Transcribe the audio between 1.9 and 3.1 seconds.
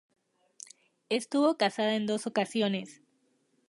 en dos ocasiones.